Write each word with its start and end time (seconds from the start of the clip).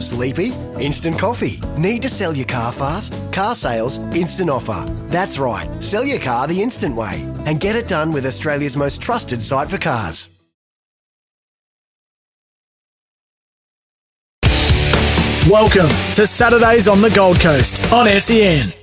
Sleepy? 0.00 0.52
Instant 0.80 1.18
coffee. 1.18 1.60
Need 1.76 2.02
to 2.02 2.08
sell 2.08 2.34
your 2.34 2.46
car 2.46 2.72
fast? 2.72 3.14
Car 3.32 3.54
sales, 3.54 3.98
instant 4.14 4.50
offer. 4.50 4.84
That's 5.08 5.38
right. 5.38 5.68
Sell 5.82 6.04
your 6.04 6.20
car 6.20 6.46
the 6.46 6.60
instant 6.60 6.96
way 6.96 7.22
and 7.46 7.60
get 7.60 7.76
it 7.76 7.88
done 7.88 8.10
with 8.12 8.26
Australia's 8.26 8.76
most 8.76 9.00
trusted 9.00 9.42
site 9.42 9.68
for 9.68 9.78
cars. 9.78 10.30
Welcome 15.48 15.88
to 16.12 16.26
Saturdays 16.26 16.86
on 16.86 17.00
the 17.00 17.10
Gold 17.10 17.40
Coast 17.40 17.82
on 17.90 18.06
SEN. 18.20 18.79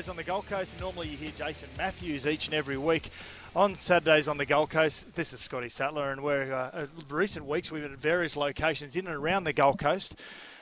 Saturdays 0.00 0.08
on 0.08 0.16
the 0.16 0.24
Gold 0.24 0.46
Coast. 0.46 0.80
Normally, 0.80 1.08
you 1.08 1.16
hear 1.18 1.32
Jason 1.36 1.68
Matthews 1.76 2.26
each 2.26 2.46
and 2.46 2.54
every 2.54 2.78
week 2.78 3.10
on 3.54 3.78
Saturdays 3.78 4.28
on 4.28 4.38
the 4.38 4.46
Gold 4.46 4.70
Coast. 4.70 5.14
This 5.14 5.34
is 5.34 5.40
Scotty 5.40 5.68
Sattler, 5.68 6.10
and 6.10 6.22
we're 6.22 6.54
uh, 6.54 6.70
uh, 6.72 6.86
recent 7.10 7.44
weeks 7.44 7.70
we've 7.70 7.82
been 7.82 7.92
at 7.92 7.98
various 7.98 8.34
locations 8.34 8.96
in 8.96 9.06
and 9.06 9.14
around 9.14 9.44
the 9.44 9.52
Gold 9.52 9.78
Coast. 9.78 10.16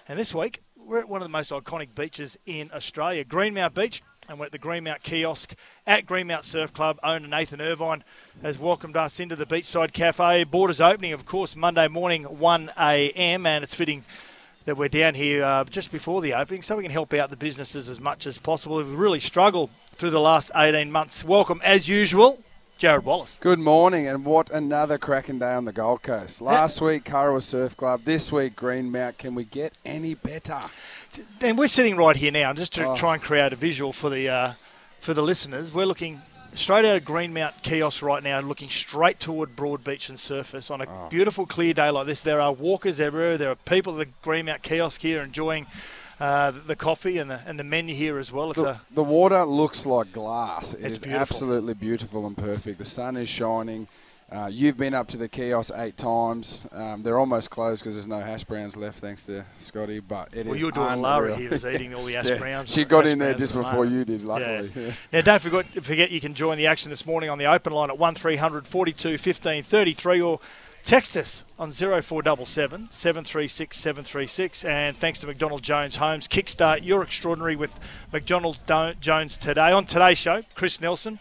And 0.08 0.18
this 0.18 0.34
week, 0.34 0.62
we're 0.76 0.98
at 0.98 1.08
one 1.08 1.22
of 1.22 1.24
the 1.24 1.30
most 1.30 1.52
iconic 1.52 1.94
beaches 1.94 2.36
in 2.46 2.68
Australia, 2.74 3.22
Greenmount 3.22 3.74
Beach. 3.74 4.02
And 4.28 4.40
we're 4.40 4.46
at 4.46 4.52
the 4.52 4.58
Greenmount 4.58 5.04
kiosk 5.04 5.54
at 5.86 6.04
Greenmount 6.04 6.42
Surf 6.42 6.72
Club. 6.72 6.98
Owner 7.04 7.28
Nathan 7.28 7.60
Irvine 7.60 8.02
has 8.42 8.58
welcomed 8.58 8.96
us 8.96 9.20
into 9.20 9.36
the 9.36 9.46
Beachside 9.46 9.92
Cafe. 9.92 10.44
Borders 10.44 10.80
opening, 10.80 11.12
of 11.12 11.24
course, 11.24 11.54
Monday 11.54 11.86
morning, 11.86 12.24
1 12.24 12.72
a.m. 12.76 13.46
And 13.46 13.62
it's 13.62 13.76
fitting 13.76 14.04
that 14.68 14.76
we're 14.76 14.86
down 14.86 15.14
here 15.14 15.42
uh, 15.42 15.64
just 15.64 15.90
before 15.90 16.20
the 16.20 16.34
opening 16.34 16.60
so 16.60 16.76
we 16.76 16.82
can 16.82 16.92
help 16.92 17.14
out 17.14 17.30
the 17.30 17.36
businesses 17.36 17.88
as 17.88 17.98
much 17.98 18.26
as 18.26 18.36
possible. 18.36 18.76
We've 18.76 18.90
really 18.90 19.18
struggled 19.18 19.70
through 19.94 20.10
the 20.10 20.20
last 20.20 20.50
18 20.54 20.92
months. 20.92 21.24
Welcome, 21.24 21.62
as 21.64 21.88
usual, 21.88 22.42
Jared 22.76 23.06
Wallace. 23.06 23.38
Good 23.40 23.60
morning, 23.60 24.06
and 24.06 24.26
what 24.26 24.50
another 24.50 24.98
cracking 24.98 25.38
day 25.38 25.54
on 25.54 25.64
the 25.64 25.72
Gold 25.72 26.02
Coast. 26.02 26.42
Last 26.42 26.82
week, 26.82 27.04
Kurrawa 27.04 27.40
Surf 27.42 27.78
Club. 27.78 28.02
This 28.04 28.30
week, 28.30 28.56
Greenmount. 28.56 29.16
Can 29.16 29.34
we 29.34 29.44
get 29.44 29.72
any 29.86 30.12
better? 30.12 30.60
And 31.40 31.56
we're 31.56 31.66
sitting 31.66 31.96
right 31.96 32.14
here 32.18 32.30
now, 32.30 32.52
just 32.52 32.74
to 32.74 32.90
Oh. 32.90 32.94
try 32.94 33.14
and 33.14 33.22
create 33.22 33.54
a 33.54 33.56
visual 33.56 33.94
for 33.94 34.10
the 34.10 34.28
uh, 34.28 34.52
for 35.00 35.14
the 35.14 35.22
listeners. 35.22 35.72
We're 35.72 35.86
looking 35.86 36.20
straight 36.54 36.84
out 36.84 36.96
of 36.96 37.04
Greenmount 37.04 37.62
kiosk 37.62 38.02
right 38.02 38.22
now, 38.22 38.40
looking 38.40 38.68
straight 38.68 39.18
toward 39.20 39.54
Broadbeach 39.56 40.08
and 40.08 40.18
Surfers 40.18 40.70
on 40.70 40.80
a 40.80 40.86
Oh. 40.88 41.08
beautiful 41.08 41.46
clear 41.46 41.72
day 41.74 41.90
like 41.90 42.06
this. 42.06 42.20
There 42.20 42.40
are 42.40 42.52
walkers 42.52 43.00
everywhere. 43.00 43.36
There 43.38 43.50
are 43.50 43.54
people 43.56 44.00
at 44.00 44.06
the 44.06 44.12
Greenmount 44.28 44.62
kiosk 44.62 45.00
here 45.00 45.22
enjoying 45.22 45.66
uh, 46.20 46.50
the 46.66 46.74
coffee 46.74 47.18
and 47.18 47.30
the 47.30 47.40
and 47.46 47.58
the 47.60 47.64
menu 47.64 47.94
here 47.94 48.18
as 48.18 48.32
well. 48.32 48.50
It's 48.50 48.60
The, 48.60 48.70
a 48.70 48.80
the 48.92 49.04
water 49.04 49.44
looks 49.44 49.86
like 49.86 50.12
glass. 50.12 50.74
It 50.74 50.80
It's 50.84 50.96
is 50.96 51.02
beautiful. 51.04 51.20
absolutely 51.20 51.74
beautiful 51.74 52.26
and 52.26 52.36
perfect. 52.36 52.78
The 52.78 52.84
sun 52.84 53.16
is 53.16 53.28
shining. 53.28 53.86
Uh, 54.30 54.46
you've 54.52 54.76
been 54.76 54.92
up 54.92 55.08
to 55.08 55.16
the 55.16 55.26
kiosk 55.26 55.72
eight 55.76 55.96
times. 55.96 56.66
Um, 56.72 57.02
they're 57.02 57.18
almost 57.18 57.48
closed 57.50 57.82
because 57.82 57.94
there's 57.94 58.06
no 58.06 58.20
hash 58.20 58.44
browns 58.44 58.76
left, 58.76 58.98
thanks 59.00 59.24
to 59.24 59.42
Scotty. 59.56 60.00
But 60.00 60.28
it 60.34 60.40
is 60.40 60.46
well, 60.46 60.56
you're 60.56 60.70
doing 60.70 61.00
Lara 61.00 61.32
unreal. 61.32 61.36
here 61.38 61.54
is 61.54 61.64
eating 61.64 61.94
all 61.94 62.04
the 62.04 62.16
ash 62.18 62.26
Yeah, 62.26 62.36
browns. 62.38 62.70
She 62.70 62.84
got 62.84 63.06
in 63.06 63.18
there 63.18 63.32
just 63.32 63.54
the 63.54 63.60
before 63.60 63.86
moment. 63.86 63.92
you 63.92 64.04
did, 64.04 64.26
luckily. 64.26 64.70
Yeah. 64.76 64.92
Now, 65.14 65.20
don't 65.22 65.40
forget, 65.42 65.66
forget 65.82 66.10
you 66.10 66.20
can 66.20 66.34
join 66.34 66.58
the 66.58 66.66
action 66.66 66.90
this 66.90 67.06
morning 67.06 67.30
on 67.30 67.38
the 67.38 67.46
open 67.46 67.72
line 67.72 67.88
at 67.88 67.98
1300 67.98 68.66
42 68.66 69.16
15 69.16 69.62
33 69.62 70.20
or 70.20 70.40
text 70.84 71.16
us 71.16 71.44
on 71.58 71.72
0477 71.72 72.88
736 72.90 73.76
736. 73.78 74.64
And 74.66 74.94
thanks 74.94 75.20
to 75.20 75.26
McDonald 75.26 75.62
Jones 75.62 75.96
Homes, 75.96 76.28
kickstart 76.28 76.84
your 76.84 77.02
extraordinary 77.02 77.56
with 77.56 77.80
McDonald 78.12 78.58
Jones 79.00 79.38
today. 79.38 79.72
On 79.72 79.86
today's 79.86 80.18
show, 80.18 80.42
Chris 80.54 80.82
Nelson. 80.82 81.18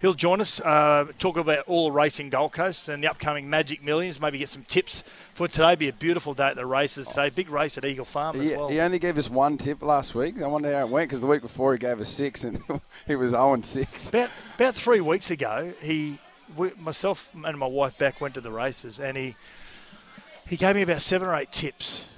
He'll 0.00 0.14
join 0.14 0.40
us, 0.40 0.60
uh, 0.60 1.06
talk 1.18 1.36
about 1.36 1.60
all 1.66 1.86
the 1.86 1.92
racing 1.92 2.30
Gold 2.30 2.52
Coast 2.52 2.88
and 2.88 3.02
the 3.02 3.08
upcoming 3.08 3.48
Magic 3.48 3.82
Millions. 3.82 4.20
Maybe 4.20 4.38
get 4.38 4.48
some 4.50 4.64
tips 4.64 5.02
for 5.34 5.48
today. 5.48 5.74
Be 5.74 5.88
a 5.88 5.92
beautiful 5.92 6.34
day 6.34 6.48
at 6.48 6.56
the 6.56 6.66
races 6.66 7.08
today. 7.08 7.30
Big 7.30 7.48
race 7.48 7.78
at 7.78 7.84
Eagle 7.84 8.04
Farm 8.04 8.40
as 8.40 8.50
He, 8.50 8.56
well. 8.56 8.68
he 8.68 8.80
only 8.80 8.98
gave 8.98 9.16
us 9.16 9.30
one 9.30 9.56
tip 9.56 9.82
last 9.82 10.14
week. 10.14 10.40
I 10.42 10.46
wonder 10.46 10.72
how 10.72 10.80
it 10.82 10.88
went 10.90 11.08
because 11.08 11.20
the 11.20 11.26
week 11.26 11.42
before 11.42 11.72
he 11.72 11.78
gave 11.78 12.00
us 12.00 12.10
six 12.10 12.44
and 12.44 12.60
he 13.06 13.16
was 13.16 13.30
0 13.30 13.54
and 13.54 13.64
6. 13.64 14.08
About 14.10 14.30
about 14.56 14.74
three 14.74 15.00
weeks 15.00 15.30
ago, 15.30 15.72
he, 15.80 16.18
we, 16.56 16.70
myself 16.78 17.28
and 17.44 17.58
my 17.58 17.66
wife 17.66 17.96
back 17.98 18.20
went 18.20 18.34
to 18.34 18.40
the 18.40 18.50
races, 18.50 19.00
and 19.00 19.16
he 19.16 19.34
he 20.46 20.56
gave 20.56 20.76
me 20.76 20.82
about 20.82 21.00
seven 21.00 21.26
or 21.28 21.34
eight 21.36 21.50
tips. 21.52 22.10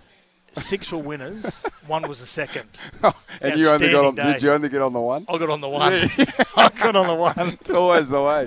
Six 0.58 0.92
were 0.92 0.98
winners, 0.98 1.62
one 1.86 2.06
was 2.08 2.20
a 2.20 2.26
second. 2.26 2.69
and 3.41 3.58
you 3.58 3.69
only 3.69 3.91
got 3.91 4.04
on, 4.04 4.14
did 4.14 4.42
you 4.42 4.52
only 4.52 4.69
get 4.69 4.82
on 4.82 4.92
the 4.92 5.00
one? 5.00 5.24
I 5.28 5.38
got 5.38 5.50
on 5.50 5.60
the 5.60 5.69
one. 5.69 5.92
I 6.56 6.69
got 6.70 6.96
on 6.96 7.06
the 7.06 7.14
one. 7.14 7.34
It's 7.60 7.72
always 7.72 8.08
the 8.08 8.22
way. 8.22 8.46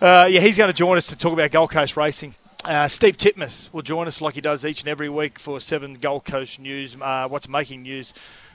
Uh, 0.00 0.26
yeah, 0.26 0.40
he's 0.40 0.56
going 0.56 0.70
to 0.70 0.76
join 0.76 0.96
us 0.96 1.06
to 1.08 1.16
talk 1.16 1.32
about 1.32 1.50
Gold 1.50 1.70
Coast 1.70 1.96
racing. 1.96 2.34
Uh, 2.64 2.86
Steve 2.88 3.16
Titmus 3.16 3.72
will 3.72 3.82
join 3.82 4.06
us 4.06 4.20
like 4.20 4.34
he 4.34 4.40
does 4.40 4.64
each 4.64 4.80
and 4.80 4.88
every 4.88 5.08
week 5.08 5.38
for 5.38 5.60
Seven 5.60 5.94
Gold 5.94 6.24
Coast 6.24 6.60
News, 6.60 6.96
uh, 7.00 7.28
what's 7.28 7.48
making 7.48 7.82
news. 7.82 8.14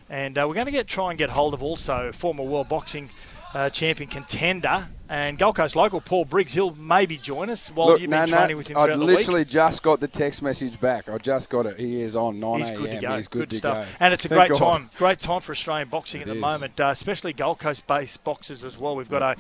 And 0.10 0.38
uh, 0.38 0.46
we're 0.48 0.54
going 0.54 0.66
to 0.68 0.72
get 0.72 0.88
try 0.88 1.10
and 1.10 1.18
get 1.18 1.30
hold 1.30 1.54
of 1.54 1.62
also 1.62 2.12
former 2.14 2.44
world 2.44 2.70
boxing 2.70 3.10
uh, 3.58 3.70
champion 3.72 4.08
contender 4.08 4.88
and 5.10 5.40
Gold 5.40 5.56
Coast 5.56 5.76
local 5.76 6.00
Paul 6.00 6.26
Briggs. 6.26 6.54
He'll 6.54 6.76
maybe 6.76 7.18
join 7.18 7.50
us 7.50 7.70
while 7.70 7.88
Look, 7.88 8.02
you've 8.02 8.12
been 8.12 8.30
no, 8.30 8.36
training 8.38 8.56
with 8.56 8.68
him 8.68 8.78
I 8.78 8.86
throughout 8.86 9.00
the 9.00 9.04
literally 9.04 9.46
just 9.46 9.82
got 9.82 10.00
the 10.00 10.08
text 10.08 10.44
message 10.44 10.80
back. 10.80 11.10
I 11.10 11.18
just 11.18 11.50
got 11.50 11.66
it. 11.66 11.80
He 11.80 12.02
is 12.02 12.16
on 12.16 12.40
9 12.40 12.60
He's 12.60 12.68
a.m. 12.68 12.78
good 12.78 12.92
to 12.92 13.00
go. 13.00 13.16
He's 13.16 13.28
good, 13.28 13.50
to 13.50 13.56
stuff. 13.56 13.78
go. 13.78 13.86
And 14.00 14.14
it's 14.14 14.26
a 14.26 14.30
Thank 14.30 14.50
great 14.50 14.60
God. 14.60 14.74
time. 14.74 14.90
Great 14.98 15.20
time 15.20 15.42
for 15.42 15.54
Australian 15.54 15.90
boxing 15.90 16.22
at 16.22 16.28
the 16.28 16.36
is. 16.36 16.40
moment, 16.40 16.80
uh, 16.80 16.90
especially 16.90 17.34
Gold 17.34 17.58
Coast-based 17.58 18.24
boxers 18.24 18.64
as 18.64 18.78
well. 18.78 18.96
We've 18.96 19.10
got 19.10 19.24
a, 19.24 19.36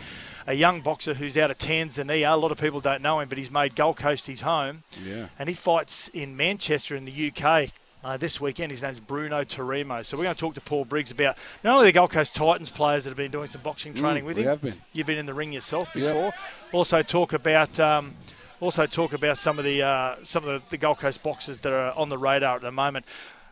a 0.47 0.53
young 0.56 0.81
boxer 0.81 1.13
who's 1.13 1.38
out 1.38 1.51
of 1.51 1.59
Tanzania. 1.59 2.33
A 2.33 2.38
lot 2.38 2.51
of 2.51 2.59
people 2.59 2.81
don't 2.81 3.03
know 3.03 3.19
him, 3.19 3.29
but 3.29 3.38
he's 3.38 3.51
made 3.51 3.75
Gold 3.75 3.97
Coast 3.97 4.25
his 4.25 4.41
home. 4.41 4.83
Yeah. 5.06 5.27
And 5.38 5.47
he 5.47 5.53
fights 5.53 6.07
in 6.07 6.35
Manchester 6.35 6.95
in 6.95 7.06
the 7.06 7.31
UK. 7.31 7.69
Uh, 8.07 8.16
this 8.16 8.40
weekend, 8.40 8.72
his 8.72 8.81
name's 8.81 9.01
Bruno 9.01 9.44
Tarimo. 9.44 10.06
So 10.06 10.16
we're 10.16 10.23
going 10.23 10.35
to 10.35 10.40
talk 10.40 10.53
to 10.53 10.62
Paul 10.62 10.85
Briggs 10.85 11.12
about 11.12 11.35
not 11.62 11.73
only 11.73 11.88
the 11.88 11.91
Gold 11.91 12.09
Coast 12.12 12.34
Titans 12.34 12.69
players 12.69 13.03
that 13.03 13.09
have 13.09 13.18
been 13.18 13.31
doing 13.31 13.50
some 13.50 13.59
boxing 13.59 13.94
training 13.94 14.23
with 14.23 14.38
Mm, 14.38 14.40
we 14.40 14.44
him. 14.44 14.50
have 14.50 14.62
been. 14.62 14.81
You've 14.94 15.07
been 15.07 15.18
in 15.18 15.25
the 15.25 15.34
ring 15.34 15.51
yourself 15.51 15.90
Yep. 15.94 16.06
before. 16.06 16.34
Also 16.72 17.03
talk 17.03 17.34
about 17.34 17.78
um, 17.81 18.16
also 18.62 18.85
talk 18.85 19.12
about 19.12 19.38
some 19.38 19.59
of 19.59 19.66
the 19.66 19.81
uh, 19.81 20.16
some 20.23 20.45
of 20.47 20.50
the, 20.50 20.62
the 20.69 20.78
Gold 20.78 21.00
Coast 21.00 21.22
boxers 21.22 21.59
that 21.59 21.73
are 21.73 21.91
on 21.97 22.07
the 22.07 22.18
radar 22.18 22.56
at 22.56 22.62
the 22.62 22.72
moment. 22.72 23.06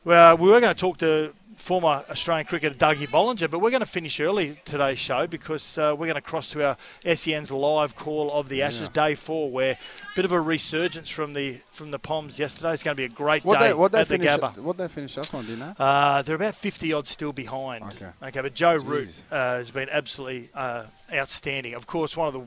Well, 0.06 0.38
we 0.38 0.50
were 0.50 0.62
going 0.62 0.74
to 0.74 0.80
talk 0.80 1.00
to 1.00 1.34
former 1.58 2.04
Australian 2.12 2.46
cricketer 2.46 2.76
Dougie 2.76 3.08
Bollinger, 3.10 3.50
but 3.50 3.58
we're 3.58 3.72
going 3.72 3.80
to 3.80 3.88
finish 3.88 4.20
early 4.20 4.60
today's 4.64 5.00
show 5.00 5.26
because 5.26 5.80
uh, 5.80 5.96
we're 5.98 6.06
going 6.06 6.14
to 6.14 6.22
cross 6.22 6.52
to 6.52 6.64
our 6.64 6.78
SEN's 7.16 7.50
live 7.52 7.96
call 7.96 8.32
of 8.32 8.48
the 8.48 8.62
Ashes 8.62 8.88
Day 8.90 9.16
Four, 9.16 9.50
where 9.50 9.72
a 9.72 9.78
bit 10.16 10.24
of 10.26 10.32
a 10.32 10.40
resurgence 10.40 11.10
from 11.10 11.34
the 11.34 11.58
from 11.72 11.90
the 11.90 11.98
Poms 11.98 12.38
yesterday. 12.38 12.74
It's 12.74 12.84
going 12.84 12.96
to 12.96 13.02
be 13.02 13.06
a 13.06 13.10
great 13.10 13.44
What 13.44 13.58
day 13.60 13.70
they, 13.70 13.74
what 13.74 13.92
they 13.94 14.02
at 14.02 14.08
the 14.08 14.18
finish? 14.20 14.30
Gabba. 14.30 14.58
What 14.60 14.78
they 14.78 14.88
finish 14.88 15.18
up 15.18 15.34
on? 15.34 15.44
Do 15.46 15.52
you 15.54 15.58
know? 15.58 15.74
Uh, 15.80 16.22
they're 16.22 16.36
about 16.36 16.54
50 16.54 16.94
odds 16.94 17.10
still 17.10 17.34
behind. 17.34 17.84
Okay. 17.86 18.10
Okay, 18.22 18.42
but 18.42 18.54
Joe 18.54 18.75
Root 18.75 19.24
uh, 19.31 19.56
has 19.56 19.72
been 19.72 19.90
absolutely 19.90 20.50
uh, 20.54 20.84
outstanding. 21.12 21.74
Of 21.74 21.88
course, 21.88 22.16
one 22.16 22.28
of 22.28 22.34
the 22.36 22.46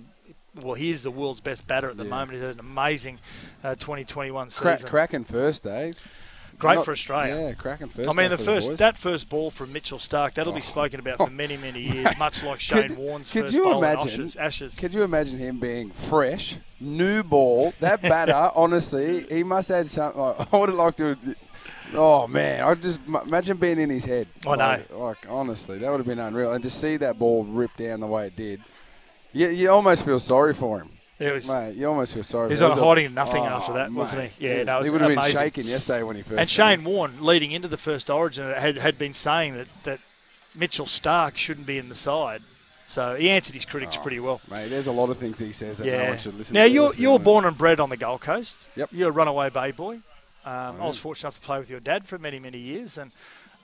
well, 0.64 0.74
he 0.74 0.90
is 0.90 1.02
the 1.02 1.10
world's 1.10 1.40
best 1.40 1.66
batter 1.66 1.90
at 1.90 1.96
the 1.96 2.04
Yeah. 2.04 2.10
moment. 2.10 2.32
He's 2.34 2.42
had 2.42 2.54
an 2.54 2.60
amazing 2.60 3.18
uh, 3.64 3.74
2021 3.74 4.50
Cra- 4.50 4.76
season. 4.76 4.88
cracking 4.90 5.24
first 5.24 5.64
day. 5.64 5.94
Great 6.58 6.74
Not- 6.74 6.84
for 6.86 6.92
Australia. 6.92 7.40
Yeah, 7.48 7.52
cracking 7.54 7.88
first. 7.88 8.08
I 8.08 8.12
mean, 8.12 8.30
the 8.30 8.38
first 8.38 8.68
boys. 8.68 8.78
that 8.78 8.98
first 8.98 9.28
ball 9.28 9.50
from 9.50 9.72
Mitchell 9.72 9.98
Starc 9.98 10.34
that'll 10.34 10.52
be 10.52 10.58
Oh. 10.58 10.62
spoken 10.62 10.98
about 10.98 11.18
for 11.18 11.30
many 11.30 11.56
many 11.56 11.80
years, 11.80 12.08
much 12.18 12.42
like 12.42 12.60
Shane 12.60 12.88
Could- 12.88 12.96
Warne's 12.98 13.30
could 13.30 13.44
first 13.44 13.54
you 13.54 13.62
bowl 13.64 13.78
imagine- 13.78 14.08
in 14.22 14.26
Ashes. 14.26 14.36
Ashes. 14.36 14.74
Could 14.74 14.94
you 14.94 15.02
imagine 15.04 15.38
him 15.38 15.60
being 15.60 15.90
fresh, 15.90 16.56
new 16.80 17.22
ball? 17.22 17.72
That 17.80 18.02
batter, 18.02 18.50
honestly, 18.56 19.24
he 19.30 19.44
must 19.44 19.68
have 19.68 19.78
had 19.78 19.88
something. 19.90 20.20
Like, 20.20 20.48
I 20.52 20.56
would 20.58 20.68
have 20.70 20.78
liked 20.78 20.98
to. 20.98 21.16
Oh 21.94 22.26
man, 22.26 22.64
I 22.64 22.74
just 22.74 23.00
imagine 23.06 23.56
being 23.56 23.80
in 23.80 23.88
his 23.88 24.04
head. 24.04 24.26
I 24.46 24.56
know. 24.56 24.56
Like, 24.56 24.94
like, 24.94 25.26
honestly, 25.28 25.78
that 25.78 25.90
would 25.90 25.98
have 25.98 26.06
been 26.06 26.18
unreal. 26.18 26.52
And 26.52 26.62
to 26.64 26.70
see 26.70 26.96
that 26.98 27.18
ball 27.18 27.44
rip 27.44 27.74
down 27.76 28.00
the 28.00 28.06
way 28.06 28.26
it 28.26 28.36
did, 28.36 28.60
you, 29.32 29.48
you 29.48 29.70
almost 29.70 30.04
feel 30.04 30.18
sorry 30.18 30.52
for 30.54 30.80
him, 30.80 30.90
It 31.18 31.32
was, 31.34 31.48
mate. 31.48 31.74
You 31.74 31.88
almost 31.88 32.14
feel 32.14 32.22
sorry. 32.22 32.48
He 32.48 32.52
was 32.52 32.60
for 32.60 32.66
him. 32.66 32.72
on 32.72 32.78
It 32.78 32.80
a- 32.80 32.84
hiding 32.86 33.14
nothing 33.14 33.42
Oh, 33.42 33.46
after 33.46 33.72
that, 33.74 33.90
wasn't 33.92 34.30
he? 34.30 34.46
Yeah, 34.46 34.62
no, 34.62 34.76
it 34.76 34.78
was 34.80 34.86
he 34.86 34.90
would 34.92 35.00
have 35.00 35.10
been 35.14 35.32
shaking 35.32 35.66
yesterday 35.66 36.02
when 36.04 36.16
he 36.16 36.22
first. 36.22 36.38
and. 36.38 36.48
Shane 36.48 36.84
Warne, 36.84 37.16
leading 37.20 37.50
into 37.52 37.66
the 37.68 37.76
first 37.76 38.08
Origin, 38.08 38.52
had 38.52 38.76
had 38.76 38.98
been 38.98 39.12
saying 39.12 39.54
that 39.56 39.66
that 39.84 40.00
Mitchell 40.54 40.86
Starc 40.86 41.36
shouldn't 41.36 41.66
be 41.66 41.78
in 41.78 41.88
the 41.88 41.94
side. 41.94 42.42
So 42.86 43.16
he 43.16 43.28
answered 43.28 43.54
his 43.54 43.64
critics 43.66 43.96
Oh, 43.98 44.02
pretty 44.02 44.18
well. 44.20 44.40
Mate, 44.50 44.68
there's 44.68 44.86
a 44.86 44.92
lot 44.92 45.10
of 45.10 45.18
things 45.18 45.38
he 45.38 45.52
says 45.52 45.78
that 45.78 45.86
no 45.86 46.08
one 46.08 46.18
should 46.18 46.34
listen 46.38 46.54
to. 46.54 46.60
Now 46.60 46.66
to. 46.66 46.72
you're 46.72 46.94
you're 46.94 47.18
born 47.18 47.44
and 47.44 47.56
bred 47.58 47.80
on 47.80 47.90
the 47.90 47.96
Gold 47.98 48.20
Coast. 48.22 48.56
Yep. 48.76 48.90
You're 48.92 49.10
a 49.10 49.12
runaway 49.12 49.50
bay 49.50 49.72
boy. 49.72 49.94
Um, 50.44 50.80
I 50.80 50.86
was 50.86 50.96
fortunate 50.98 51.26
enough 51.28 51.40
to 51.40 51.46
play 51.46 51.58
with 51.58 51.68
your 51.68 51.80
dad 51.80 52.06
for 52.06 52.16
many 52.16 52.38
many 52.38 52.58
years, 52.58 52.96
and 52.96 53.10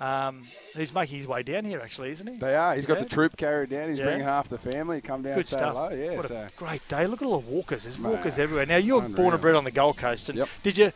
um, 0.00 0.42
he's 0.74 0.92
making 0.92 1.18
his 1.18 1.26
way 1.26 1.42
down 1.42 1.64
here 1.64 1.80
actually, 1.80 2.10
isn't 2.10 2.26
he? 2.26 2.36
They 2.36 2.56
are. 2.56 2.74
He's 2.74 2.86
got 2.86 2.98
the 2.98 3.04
troop 3.04 3.36
carried 3.36 3.70
down. 3.70 3.88
He's 3.88 3.98
Yeah. 3.98 4.06
bringing 4.06 4.24
half 4.24 4.48
the 4.48 4.58
family. 4.58 5.00
Come 5.00 5.22
down 5.22 5.32
Good 5.34 5.38
and 5.40 5.46
say 5.46 5.56
stuff. 5.56 5.74
hello. 5.74 5.90
Yeah, 5.90 6.16
what 6.16 6.28
so. 6.28 6.36
a 6.36 6.48
great 6.56 6.86
day. 6.88 7.06
Look 7.06 7.22
at 7.22 7.26
all 7.26 7.40
the 7.40 7.48
walkers. 7.50 7.84
There's 7.84 7.98
walkers 7.98 8.38
everywhere. 8.38 8.66
Now 8.66 8.76
you're 8.76 9.08
born 9.08 9.32
and 9.32 9.40
bred 9.40 9.54
on 9.54 9.64
the 9.64 9.70
Gold 9.70 9.96
Coast, 9.96 10.28
and 10.28 10.38
Yep. 10.38 10.48
did 10.62 10.76
you, 10.78 10.92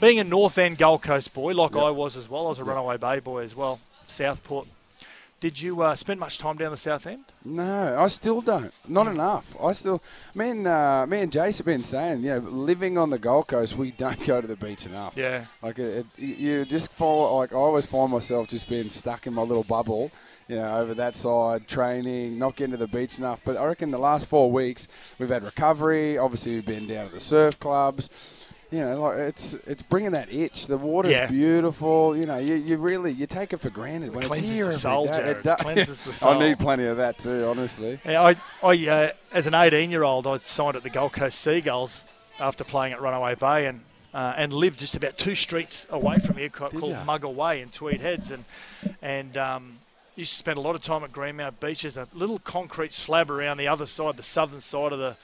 being 0.00 0.18
a 0.18 0.24
North 0.24 0.58
End 0.58 0.78
Gold 0.78 1.02
Coast 1.02 1.32
boy 1.32 1.52
like 1.52 1.74
Yep. 1.74 1.82
I 1.82 1.90
was 1.90 2.16
as 2.16 2.28
well, 2.28 2.46
I 2.46 2.48
was 2.50 2.58
a 2.58 2.62
Yep. 2.62 2.68
runaway 2.68 2.96
bay 2.96 3.20
boy 3.20 3.42
as 3.44 3.54
well, 3.54 3.80
Southport. 4.06 4.66
Did 5.40 5.58
you 5.58 5.80
uh, 5.80 5.96
spend 5.96 6.20
much 6.20 6.36
time 6.36 6.58
down 6.58 6.70
the 6.70 6.76
South 6.76 7.06
End? 7.06 7.24
No, 7.46 7.98
I 7.98 8.08
still 8.08 8.42
don't. 8.42 8.74
Not 8.86 9.06
enough. 9.06 9.56
I 9.58 9.72
still, 9.72 10.02
me 10.34 10.50
and 10.50 10.66
uh, 10.66 11.06
me 11.08 11.22
and 11.22 11.32
Jace 11.32 11.56
have 11.56 11.66
been 11.66 11.82
saying, 11.82 12.22
you 12.22 12.32
know, 12.32 12.38
living 12.40 12.98
on 12.98 13.08
the 13.08 13.18
Gold 13.18 13.46
Coast, 13.46 13.74
we 13.74 13.92
don't 13.92 14.22
go 14.26 14.42
to 14.42 14.46
the 14.46 14.56
beach 14.56 14.84
enough. 14.84 15.16
Yeah. 15.16 15.46
Like 15.62 15.78
it, 15.78 16.06
it, 16.18 16.22
you 16.22 16.66
just 16.66 16.92
fall. 16.92 17.38
Like 17.38 17.54
I 17.54 17.56
always 17.56 17.86
find 17.86 18.12
myself 18.12 18.48
just 18.48 18.68
being 18.68 18.90
stuck 18.90 19.26
in 19.26 19.32
my 19.32 19.40
little 19.40 19.64
bubble. 19.64 20.10
You 20.46 20.56
know, 20.56 20.78
over 20.78 20.94
that 20.94 21.16
side, 21.16 21.68
training, 21.68 22.38
not 22.38 22.56
getting 22.56 22.72
to 22.72 22.76
the 22.76 22.88
beach 22.88 23.18
enough. 23.18 23.40
But 23.42 23.56
I 23.56 23.64
reckon 23.64 23.92
the 23.92 23.98
last 23.98 24.26
four 24.26 24.50
weeks 24.50 24.88
we've 25.18 25.28
had 25.30 25.44
recovery. 25.44 26.18
Obviously, 26.18 26.56
we've 26.56 26.66
been 26.66 26.86
down 26.86 27.06
at 27.06 27.12
the 27.12 27.20
surf 27.20 27.58
clubs. 27.60 28.10
You 28.70 28.80
know, 28.80 29.00
like 29.02 29.18
it's 29.18 29.54
it's 29.66 29.82
bringing 29.82 30.12
that 30.12 30.32
itch. 30.32 30.68
The 30.68 30.78
water's 30.78 31.10
Yeah. 31.12 31.26
beautiful. 31.26 32.16
You 32.16 32.26
know, 32.26 32.38
you, 32.38 32.54
you 32.54 32.76
really 32.76 33.10
you 33.12 33.26
take 33.26 33.52
it 33.52 33.56
for 33.58 33.70
granted 33.70 34.10
when 34.10 34.18
it's 34.18 34.28
cleanses 34.28 34.50
here 34.50 34.66
the 34.66 34.78
soul, 34.78 35.06
day. 35.06 35.30
It. 35.30 35.42
Cleanses 35.58 36.00
the 36.02 36.12
soul. 36.12 36.32
I 36.40 36.48
need 36.48 36.58
plenty 36.60 36.84
of 36.86 36.96
that 36.98 37.18
too, 37.18 37.46
honestly. 37.46 37.98
Yeah, 38.04 38.22
I, 38.22 38.36
I 38.62 38.88
uh, 38.88 39.10
as 39.32 39.46
an 39.48 39.54
18 39.54 39.90
year 39.90 40.04
old, 40.04 40.26
I 40.26 40.38
signed 40.38 40.76
at 40.76 40.84
the 40.84 40.90
Gold 40.90 41.12
Coast 41.12 41.40
Seagulls 41.40 42.00
after 42.38 42.62
playing 42.62 42.92
at 42.92 43.00
Runaway 43.00 43.34
Bay 43.34 43.66
and 43.66 43.80
uh, 44.14 44.34
and 44.36 44.52
lived 44.52 44.78
just 44.78 44.96
about 44.96 45.18
two 45.18 45.34
streets 45.34 45.86
away 45.90 46.18
from 46.18 46.36
here 46.36 46.48
called, 46.48 46.72
called? 46.72 46.92
Muggle 46.92 47.34
Way 47.34 47.60
in 47.62 47.70
Tweed 47.70 48.00
Heads 48.00 48.30
and 48.30 48.44
and 49.02 49.36
um, 49.36 49.78
used 50.14 50.32
to 50.32 50.38
spend 50.38 50.58
a 50.58 50.60
lot 50.60 50.74
of 50.76 50.82
time 50.82 51.02
at 51.02 51.12
Greenmount 51.12 51.58
Beach. 51.60 51.82
There's 51.82 51.96
a 51.96 52.06
little 52.14 52.38
concrete 52.38 52.92
slab 52.92 53.30
around 53.32 53.56
the 53.56 53.66
other 53.68 53.86
side, 53.86 54.16
the 54.16 54.22
southern 54.22 54.60
side 54.60 54.92
of 54.92 55.00
the 55.00 55.16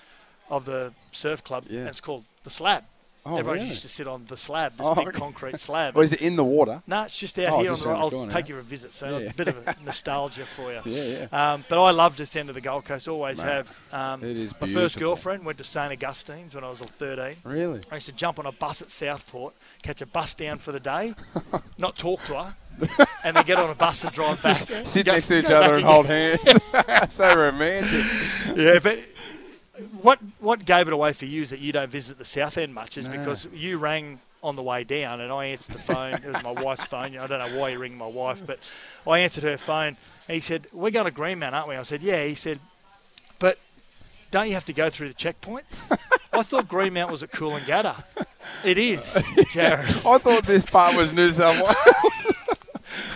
of 0.50 0.64
the 0.64 0.93
surf 1.12 1.44
club, 1.44 1.64
Yeah. 1.69 1.81
and 1.81 1.88
it's 1.88 2.00
called 2.00 2.25
the 2.43 2.50
slab. 2.50 2.84
Oh, 3.28 3.37
Everyone 3.38 3.56
really? 3.56 3.69
used 3.70 3.82
to 3.82 3.88
sit 3.88 4.06
on 4.06 4.25
the 4.26 4.37
slab, 4.37 4.76
this 4.76 4.87
Oh, 4.90 4.94
big 4.94 5.08
okay. 5.08 5.19
concrete 5.19 5.58
slab. 5.58 5.96
Or 5.96 6.02
is 6.05 6.12
it 6.12 6.20
in 6.20 6.37
the 6.37 6.44
water? 6.44 6.82
No, 6.87 7.02
it's 7.02 7.19
just 7.19 7.37
out 7.40 7.49
Oh, 7.55 7.58
here. 7.58 7.69
just 7.70 7.84
on 7.84 7.93
the, 8.11 8.17
I'll 8.19 8.26
take 8.28 8.49
you 8.49 8.56
a 8.58 8.62
visit, 8.62 8.94
so 8.94 9.19
Yeah. 9.19 9.31
a 9.31 9.34
bit 9.34 9.49
of 9.49 9.56
a 9.67 9.76
nostalgia 9.84 10.46
for 10.46 10.73
you. 10.73 10.81
Yeah, 10.87 11.26
yeah. 11.32 11.52
Um, 11.55 11.64
but 11.69 11.82
I 11.82 11.90
love 11.90 12.17
this 12.17 12.37
end 12.37 12.49
of 12.49 12.55
the 12.55 12.61
Gold 12.61 12.84
Coast. 12.84 13.08
Always 13.08 13.38
Mate, 13.44 13.50
have. 13.52 13.81
Um, 13.93 14.23
it 14.23 14.38
is 14.38 14.55
my 14.61 14.69
first 14.69 14.99
girlfriend 14.99 15.44
went 15.44 15.58
to 15.58 15.64
St 15.64 15.93
Augustine's 15.93 16.55
when 16.55 16.62
I 16.64 16.70
was 16.70 16.78
13. 16.81 17.37
Really? 17.44 17.81
I 17.90 17.94
used 17.96 18.06
to 18.06 18.12
jump 18.12 18.38
on 18.38 18.46
a 18.46 18.52
bus 18.52 18.81
at 18.82 18.88
Southport, 18.90 19.55
catch 19.82 20.00
a 20.02 20.06
bus 20.06 20.34
down 20.34 20.58
for 20.58 20.70
the 20.72 20.81
day, 20.81 21.14
not 21.79 21.99
talk 21.99 22.25
to 22.26 22.34
her, 22.34 22.55
and 23.25 23.34
then 23.37 23.44
get 23.44 23.58
on 23.58 23.70
a 23.70 23.75
bus 23.75 24.05
and 24.05 24.12
drive 24.12 24.40
back. 24.43 24.56
Sit 24.87 25.06
Go- 25.06 25.12
next 25.12 25.29
to 25.29 25.38
each 25.38 25.46
other 25.50 25.75
and 25.76 25.84
hold 25.84 26.06
hands. 26.06 26.40
so 27.08 27.34
romantic. 27.34 28.05
Yeah, 28.55 28.79
but 28.82 28.99
what 30.06 30.20
what 30.38 30.64
gave 30.64 30.87
it 30.87 30.93
away 30.93 31.12
for 31.12 31.26
you 31.26 31.43
is 31.43 31.50
that 31.50 31.58
you 31.58 31.73
don't 31.73 31.91
visit 31.91 32.17
the 32.17 32.25
South 32.25 32.56
End 32.58 32.73
much, 32.73 32.97
is 32.97 33.08
No. 33.08 33.19
because 33.19 33.49
you 33.53 33.76
rang 33.79 34.20
on 34.41 34.55
the 34.55 34.62
way 34.62 34.85
down 34.85 35.20
and 35.20 35.32
I 35.32 35.47
answered 35.47 35.75
the 35.75 35.81
phone. 35.81 36.14
it 36.14 36.25
was 36.32 36.44
my 36.44 36.53
wife's 36.53 36.85
phone. 36.85 37.19
I 37.19 37.26
don't 37.26 37.41
know 37.41 37.58
why 37.58 37.70
you 37.70 37.81
ring 37.81 37.99
my 37.99 38.06
wife, 38.06 38.41
but 38.47 38.61
I 39.05 39.19
answered 39.19 39.43
her 39.43 39.56
phone. 39.58 39.97
And 40.29 40.35
he 40.35 40.38
said, 40.41 40.69
"We're 40.73 40.93
going 40.93 41.06
to 41.06 41.11
Greenmount, 41.12 41.55
aren't 41.55 41.67
we?" 41.69 41.75
I 41.75 41.82
said, 41.82 42.03
"Yeah." 42.03 42.25
He 42.25 42.37
said, 42.37 42.61
"But 43.41 43.58
don't 44.31 44.47
you 44.47 44.55
have 44.55 44.64
to 44.67 44.73
go 44.73 44.91
through 44.91 45.08
the 45.08 45.14
checkpoints?" 45.14 45.91
I 46.32 46.43
thought 46.43 46.69
Greenmount 46.69 47.11
was 47.11 47.25
at 47.25 47.32
Coolangatta. 47.32 48.05
It 48.62 48.79
is, 48.79 49.20
Jared. 49.50 49.87
I 50.06 50.19
thought 50.19 50.44
this 50.47 50.64
part 50.64 50.94
was 50.97 51.12
New 51.12 51.31
South 51.31 51.56
Wales. 51.61 52.35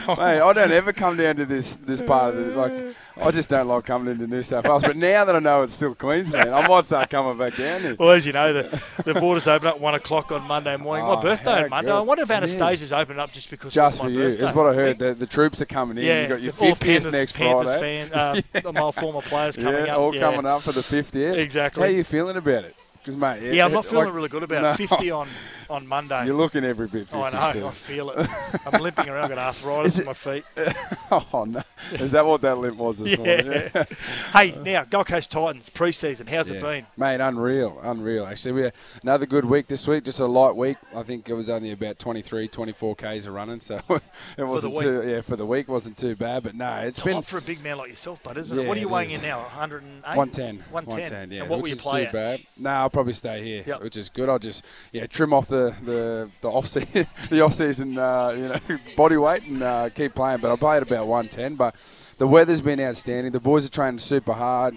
Mate, 0.08 0.40
I 0.40 0.52
don't 0.52 0.72
ever 0.72 0.92
come 0.92 1.16
down 1.16 1.36
to 1.36 1.46
this 1.46 1.76
this 1.76 2.00
part 2.00 2.34
of 2.34 2.46
the 2.46 2.52
like. 2.52 2.96
I 3.16 3.30
just 3.30 3.48
don't 3.50 3.68
like 3.68 3.84
coming 3.84 4.12
into 4.12 4.26
New 4.26 4.42
South 4.42 4.64
Wales. 4.66 4.82
But 4.82 4.96
now 4.96 5.24
that 5.26 5.36
I 5.36 5.40
know 5.40 5.62
it's 5.62 5.74
still 5.74 5.94
Queensland, 5.94 6.50
I 6.50 6.66
might 6.66 6.84
start 6.86 7.10
coming 7.10 7.36
back 7.36 7.54
down 7.54 7.82
there. 7.82 7.94
Well, 7.98 8.12
as 8.12 8.24
you 8.24 8.32
know, 8.32 8.52
the, 8.52 8.82
the 9.04 9.14
borders 9.14 9.46
open 9.46 9.68
up 9.68 9.78
one 9.78 9.94
o'clock 9.94 10.32
on 10.32 10.42
Monday 10.48 10.76
morning. 10.78 11.04
Oh, 11.04 11.16
my 11.16 11.22
birthday 11.22 11.64
on 11.64 11.70
Monday. 11.70 11.90
good. 11.90 11.98
I 11.98 12.00
wonder 12.00 12.22
if 12.22 12.28
Annastacia's 12.30 12.92
opened 12.92 13.20
up 13.20 13.32
just 13.32 13.50
because 13.50 13.74
Just 13.74 13.98
it 13.98 14.02
for 14.04 14.08
you, 14.08 14.18
birthday. 14.20 14.48
is 14.48 14.54
what 14.54 14.66
I 14.66 14.74
heard. 14.74 14.98
The, 14.98 15.12
the 15.14 15.26
troops 15.26 15.60
are 15.60 15.66
coming 15.66 15.98
in. 15.98 16.04
Yeah, 16.04 16.22
you 16.22 16.28
got 16.28 16.40
your 16.40 16.52
fiftieth 16.52 17.10
next 17.12 17.32
Panthers 17.34 17.76
Friday. 17.76 18.08
fan, 18.08 18.64
uh, 18.64 18.72
my 18.72 18.90
former 18.90 19.20
players 19.20 19.56
coming 19.56 19.84
yeah, 19.84 19.94
up. 19.94 20.00
all 20.00 20.14
yeah. 20.14 20.20
coming 20.20 20.46
up 20.46 20.62
for 20.62 20.72
the 20.72 20.82
fiftieth. 20.82 21.36
Exactly. 21.36 21.82
How 21.82 21.88
are 21.88 21.92
you 21.92 22.04
feeling 22.04 22.36
about 22.36 22.64
it? 22.64 22.74
Because 22.94 23.16
mate, 23.16 23.54
Yeah, 23.54 23.64
I'm 23.64 23.72
not 23.72 23.86
feeling 23.86 24.06
like, 24.06 24.14
really 24.14 24.28
good 24.28 24.42
about 24.42 24.62
no. 24.78 24.84
it. 24.84 24.88
50 24.88 25.10
on, 25.10 25.28
on 25.70 25.86
Monday. 25.86 26.26
You're 26.26 26.34
looking 26.34 26.64
every 26.64 26.88
bit. 26.88 27.08
50 27.08 27.16
oh, 27.16 27.22
I 27.22 27.30
know. 27.30 27.68
I 27.68 27.70
feel 27.70 28.10
it. 28.10 28.28
I'm 28.66 28.82
limping 28.82 29.08
around. 29.08 29.24
I've 29.24 29.36
got 29.36 29.38
arthritis 29.38 29.94
Is 29.94 29.98
in 30.00 30.06
my 30.06 30.12
feet. 30.12 30.44
oh 31.10 31.44
no, 31.48 31.62
is 32.00 32.12
that 32.12 32.24
what 32.24 32.40
that 32.42 32.58
limp 32.58 32.76
was 32.76 32.98
this 32.98 33.16
morning? 33.18 33.46
Yeah. 33.46 33.84
hey, 34.32 34.54
now, 34.62 34.84
Gold 34.84 35.06
Coast 35.06 35.30
Titans, 35.30 35.70
preseason. 35.70 36.28
How's 36.28 36.48
it 36.50 36.60
been? 36.60 36.86
Mate, 36.96 37.20
unreal, 37.20 37.78
unreal. 37.82 38.26
Actually, 38.26 38.52
we 38.52 38.62
had 38.62 38.74
another 39.02 39.26
good 39.26 39.44
week 39.44 39.66
this 39.66 39.86
week. 39.88 40.04
Just 40.04 40.20
a 40.20 40.26
light 40.26 40.54
week. 40.54 40.76
I 40.94 41.02
think 41.02 41.28
it 41.28 41.34
was 41.34 41.50
only 41.50 41.72
about 41.72 41.98
23, 41.98 42.48
24 42.48 42.94
k's 42.96 43.26
of 43.26 43.34
running, 43.34 43.60
so 43.60 43.80
it 44.36 44.44
wasn't 44.44 44.78
too. 44.78 45.02
Yeah, 45.06 45.20
for 45.20 45.36
the 45.36 45.46
week 45.46 45.68
wasn't 45.68 45.96
too 45.96 46.14
bad. 46.16 46.42
But 46.44 46.54
no, 46.54 46.72
it's 46.76 46.98
It's 46.98 47.04
been 47.04 47.22
for 47.22 47.38
a 47.38 47.42
big 47.42 47.62
man 47.62 47.78
like 47.78 47.90
yourself, 47.90 48.22
bud, 48.22 48.36
isn't 48.36 48.58
it? 48.58 48.66
What 48.66 48.76
are 48.76 48.80
you 48.80 48.88
weighing 48.88 49.10
is. 49.10 49.16
in 49.16 49.22
now? 49.22 49.40
108? 49.40 50.16
110. 50.16 50.58
110. 50.70 51.30
yeah. 51.30 51.40
And 51.40 51.50
what 51.50 51.58
which 51.58 51.64
will 51.64 51.68
you 51.70 51.76
is 51.76 51.82
play 51.82 52.08
bad. 52.12 52.40
No, 52.58 52.70
I'll 52.70 52.90
probably 52.90 53.14
stay 53.14 53.42
here, 53.42 53.64
Yep. 53.66 53.82
which 53.82 53.96
is 53.96 54.08
good. 54.08 54.28
I'll 54.28 54.38
just 54.38 54.64
yeah 54.92 55.06
trim 55.06 55.32
off 55.32 55.48
the 55.48 55.74
the, 55.84 56.30
the 56.40 56.48
off 56.48 56.66
season 56.66 57.06
the 57.30 57.40
off 57.40 57.54
season 57.54 57.98
uh, 57.98 58.30
you 58.30 58.48
know 58.48 58.78
body 58.96 59.16
weight 59.16 59.42
and 59.44 59.62
uh, 59.62 59.88
keep 59.90 60.14
playing. 60.14 60.40
But 60.40 60.48
I'll 60.48 60.56
play 60.56 60.76
at 60.76 60.82
about 60.82 61.06
110. 61.06 61.56
But 61.56 61.74
the 62.20 62.26
weather's 62.26 62.60
been 62.60 62.78
outstanding. 62.80 63.32
The 63.32 63.40
boys 63.40 63.64
are 63.64 63.70
training 63.70 63.98
super 63.98 64.34
hard. 64.34 64.76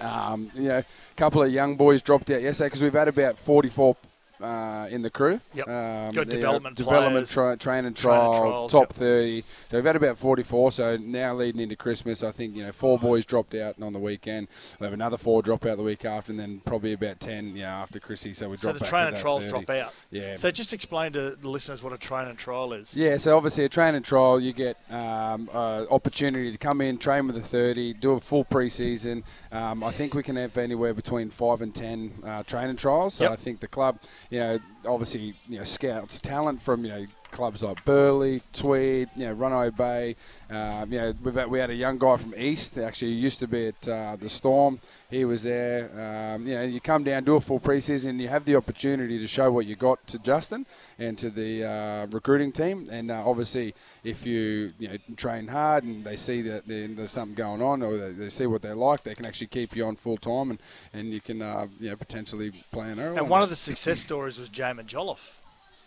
Um, 0.00 0.50
you 0.54 0.68
know, 0.68 0.78
a 0.78 0.84
couple 1.16 1.42
of 1.42 1.52
young 1.52 1.76
boys 1.76 2.00
dropped 2.00 2.30
out 2.30 2.40
yesterday 2.40 2.68
because 2.68 2.82
we've 2.82 2.94
had 2.94 3.08
about 3.08 3.36
44 3.36 3.94
uh, 4.42 4.88
in 4.90 5.02
the 5.02 5.10
crew. 5.10 5.40
Yep. 5.54 5.68
Um, 5.68 5.72
Got 5.72 6.12
you 6.12 6.16
know, 6.16 6.24
development 6.24 6.76
development, 6.76 7.28
tri- 7.28 7.56
train 7.56 7.84
and 7.84 7.96
train 7.96 8.14
and 8.14 8.32
trial, 8.32 8.40
trials, 8.40 8.72
top 8.72 8.88
yep. 8.90 8.92
30. 8.94 9.44
So 9.70 9.76
we've 9.78 9.84
had 9.84 9.96
about 9.96 10.18
44. 10.18 10.72
So 10.72 10.96
now 10.96 11.34
leading 11.34 11.60
into 11.60 11.76
Christmas, 11.76 12.22
I 12.22 12.32
think 12.32 12.54
you 12.56 12.62
know 12.64 12.72
four 12.72 12.98
boys 12.98 13.24
dropped 13.24 13.54
out 13.54 13.80
on 13.80 13.92
the 13.92 13.98
weekend. 13.98 14.48
We 14.80 14.84
have 14.84 14.92
another 14.94 15.16
four 15.16 15.42
drop 15.42 15.64
out 15.66 15.76
the 15.76 15.82
week 15.82 16.04
after, 16.04 16.32
and 16.32 16.40
then 16.40 16.60
probably 16.64 16.92
about 16.92 17.20
10, 17.20 17.56
you 17.56 17.62
know, 17.62 17.68
after 17.68 18.00
Chrissy. 18.00 18.32
So 18.32 18.48
we 18.48 18.56
So 18.56 18.68
drop 18.68 18.74
the 18.74 18.80
back 18.80 18.90
train 18.90 19.06
and 19.08 19.16
trials 19.16 19.42
30. 19.44 19.50
drop 19.50 19.70
out. 19.70 19.94
Yeah. 20.10 20.36
So 20.36 20.50
just 20.50 20.72
explain 20.72 21.12
to 21.12 21.36
the 21.40 21.48
listeners 21.48 21.82
what 21.82 21.92
a 21.92 21.98
train 21.98 22.28
and 22.28 22.38
trial 22.38 22.72
is. 22.72 22.94
Yeah, 22.96 23.16
so 23.16 23.36
obviously 23.36 23.64
a 23.64 23.68
train 23.68 23.94
and 23.94 24.04
trial, 24.04 24.40
you 24.40 24.52
get 24.52 24.76
um, 24.90 25.48
uh, 25.52 25.84
opportunity 25.90 26.50
to 26.52 26.58
come 26.58 26.80
in, 26.80 26.98
train 26.98 27.26
with 27.26 27.36
the 27.36 27.42
30, 27.42 27.94
do 27.94 28.12
a 28.12 28.20
full 28.20 28.44
pre-season. 28.44 29.24
Um, 29.50 29.82
I 29.84 29.90
think 29.90 30.14
we 30.14 30.22
can 30.22 30.36
have 30.36 30.56
anywhere 30.56 30.94
between 30.94 31.30
five 31.30 31.62
and 31.62 31.74
ten 31.74 32.12
uh, 32.24 32.42
training 32.42 32.76
trials. 32.76 33.14
So 33.14 33.24
Yep. 33.24 33.32
I 33.32 33.36
think 33.36 33.60
the 33.60 33.68
club, 33.68 33.98
you 34.32 34.38
know, 34.38 34.58
obviously 34.86 35.34
you 35.46 35.58
know 35.58 35.64
scouts 35.64 36.18
talent 36.18 36.60
from 36.60 36.84
you 36.86 36.90
know 36.90 37.06
clubs 37.32 37.62
like 37.62 37.84
Burleigh, 37.84 38.40
Tweed, 38.52 39.08
you 39.16 39.26
know, 39.26 39.32
Runaway 39.32 39.70
Bay. 39.70 40.16
Um, 40.50 40.92
you 40.92 41.00
know, 41.00 41.14
we've 41.24 41.34
had, 41.34 41.50
we 41.50 41.58
had 41.58 41.70
a 41.70 41.74
young 41.74 41.98
guy 41.98 42.16
from 42.16 42.34
East. 42.36 42.78
Actually, 42.78 43.12
he 43.12 43.18
used 43.18 43.40
to 43.40 43.48
be 43.48 43.68
at 43.68 43.88
uh, 43.88 44.16
the 44.16 44.28
Storm. 44.28 44.78
He 45.10 45.24
was 45.24 45.42
there. 45.42 45.90
Um, 46.34 46.46
you 46.46 46.54
know, 46.54 46.62
you 46.62 46.80
come 46.80 47.04
down, 47.04 47.24
do 47.24 47.36
a 47.36 47.40
full 47.40 47.58
preseason, 47.58 48.20
you 48.20 48.28
have 48.28 48.44
the 48.44 48.56
opportunity 48.56 49.18
to 49.18 49.26
show 49.26 49.50
what 49.50 49.66
you 49.66 49.76
got 49.76 50.06
to 50.08 50.18
Justin 50.18 50.66
and 50.98 51.18
to 51.18 51.30
the 51.30 51.64
uh, 51.64 52.06
recruiting 52.06 52.52
team. 52.52 52.88
And 52.90 53.10
uh, 53.10 53.22
obviously, 53.26 53.74
if 54.04 54.26
you 54.26 54.72
you 54.78 54.88
know 54.88 54.96
train 55.16 55.48
hard 55.48 55.84
and 55.84 56.04
they 56.04 56.16
see 56.16 56.42
that 56.42 56.66
there's 56.66 57.10
something 57.10 57.34
going 57.34 57.62
on 57.62 57.82
or 57.82 57.96
they, 57.96 58.12
they 58.12 58.28
see 58.28 58.46
what 58.46 58.62
they 58.62 58.72
like, 58.72 59.02
they 59.02 59.14
can 59.14 59.26
actually 59.26 59.48
keep 59.48 59.74
you 59.74 59.86
on 59.86 59.96
full 59.96 60.16
time 60.16 60.50
and, 60.50 60.60
and 60.92 61.12
you 61.12 61.20
can 61.20 61.42
uh, 61.42 61.66
you 61.80 61.90
know 61.90 61.96
potentially 61.96 62.52
play 62.70 62.90
an 62.90 62.98
And 62.98 63.28
one 63.28 63.42
of 63.42 63.48
the 63.48 63.56
success 63.56 64.00
stories 64.00 64.38
was 64.38 64.48
Jaimin 64.50 64.86
Jolliffe. 64.86 65.41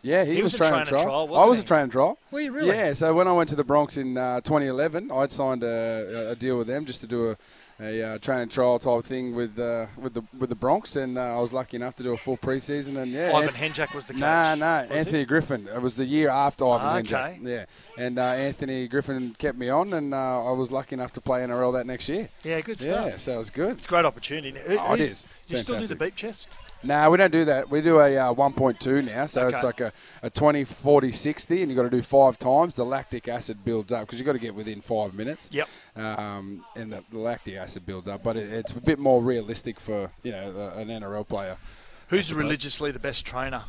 Yeah, 0.05 0.23
he, 0.23 0.35
He 0.35 0.43
was, 0.43 0.53
was 0.53 0.59
train 0.59 0.73
and 0.75 0.87
trial. 0.87 1.03
trial, 1.03 1.35
I 1.35 1.45
was 1.45 1.57
he? 1.57 1.63
a 1.63 1.67
train 1.67 1.81
and 1.83 1.91
trial. 1.91 2.19
Were 2.31 2.39
you 2.41 2.51
really? 2.51 2.67
Yeah, 2.67 2.93
so 2.93 3.13
when 3.13 3.27
I 3.27 3.31
went 3.33 3.49
to 3.49 3.55
the 3.55 3.63
Broncos 3.63 3.97
in 3.97 4.15
uh, 4.17 4.39
2011, 4.41 5.09
I'd 5.11 5.31
signed 5.31 5.63
a, 5.63 6.31
a 6.31 6.35
deal 6.35 6.57
with 6.57 6.67
them 6.67 6.85
just 6.85 7.01
to 7.01 7.07
do 7.07 7.31
a, 7.31 7.37
a 7.79 8.03
uh, 8.03 8.17
train 8.19 8.39
and 8.41 8.51
trial 8.51 8.77
type 8.79 9.03
thing 9.03 9.33
with 9.35 9.57
uh, 9.59 9.87
with 9.97 10.13
the 10.13 10.21
with 10.37 10.49
the 10.49 10.55
Broncos, 10.55 10.95
and 10.95 11.17
uh, 11.17 11.37
I 11.37 11.39
was 11.39 11.51
lucky 11.53 11.75
enough 11.77 11.95
to 11.97 12.03
do 12.03 12.13
a 12.13 12.17
full 12.17 12.37
preseason. 12.37 13.01
And 13.01 13.11
yeah, 13.11 13.31
Ivan 13.35 13.53
Henjak 13.55 13.93
was 13.95 14.05
the 14.05 14.13
coach. 14.13 14.21
Nah, 14.21 14.53
nah, 14.55 14.81
Anthony? 14.81 15.25
Griffin. 15.25 15.67
It 15.73 15.81
was 15.81 15.95
the 15.95 16.05
year 16.05 16.29
after 16.29 16.65
Ivan 16.67 16.85
Ah, 16.85 16.99
Henjak. 16.99 17.39
okay. 17.39 17.39
Yeah, 17.41 17.65
and 17.97 18.19
uh, 18.19 18.23
Anthony 18.47 18.87
Griffin 18.87 19.35
kept 19.39 19.57
me 19.57 19.69
on, 19.69 19.91
and 19.93 20.13
uh, 20.13 20.45
I 20.45 20.51
was 20.51 20.71
lucky 20.71 20.93
enough 20.93 21.13
to 21.13 21.21
play 21.21 21.41
NRL 21.41 21.73
that 21.73 21.87
next 21.87 22.07
year. 22.07 22.29
Yeah, 22.43 22.61
good 22.61 22.79
stuff. 22.79 23.07
Yeah, 23.07 23.17
so 23.17 23.33
it 23.33 23.37
was 23.37 23.49
good. 23.49 23.71
It's 23.77 23.85
a 23.87 23.89
great 23.89 24.05
opportunity. 24.05 24.57
Who- 24.59 24.77
Oh, 24.79 24.93
it 24.93 24.99
is. 25.01 25.25
Do 25.47 25.55
you 25.55 25.63
still 25.63 25.79
do 25.79 25.87
the 25.87 25.95
Fantastic. 25.95 25.99
beep 25.99 26.15
test? 26.15 26.47
No, 26.85 27.09
we 27.09 27.17
don't 27.17 27.31
do 27.31 27.45
that. 27.45 27.69
We 27.69 27.81
do 27.81 27.99
a 27.99 28.15
uh, 28.15 28.33
1.2 28.33 29.05
now, 29.05 29.25
so 29.25 29.41
Okay. 29.43 29.55
it's 29.55 29.63
like 29.63 29.81
a, 29.81 29.91
a 30.21 30.29
20, 30.29 30.63
40, 30.63 31.11
60, 31.11 31.61
and 31.61 31.71
you've 31.71 31.75
got 31.75 31.83
to 31.83 31.89
do 31.89 32.01
five 32.01 32.37
times. 32.37 32.75
The 32.75 32.85
lactic 32.85 33.27
acid 33.27 33.65
builds 33.65 33.91
up 33.91 34.01
because 34.01 34.19
you've 34.19 34.25
got 34.27 34.33
to 34.33 34.39
get 34.39 34.53
within 34.53 34.81
five 34.81 35.13
minutes. 35.13 35.49
Yep. 35.51 35.67
Um, 35.95 36.63
and 36.75 36.91
the, 36.93 37.03
the 37.11 37.19
lactic 37.19 37.55
acid 37.55 37.85
builds 37.85 38.07
up, 38.07 38.23
but 38.23 38.37
it, 38.37 38.51
it's 38.51 38.71
a 38.71 38.79
bit 38.81 38.99
more 38.99 39.21
realistic 39.21 39.79
for 39.79 40.11
you 40.23 40.31
know 40.31 40.71
an 40.75 40.87
NRL 40.89 41.27
player. 41.27 41.57
Who's 42.09 42.31
religiously 42.33 42.91
the 42.91 42.99
best 42.99 43.25
trainer? 43.25 43.63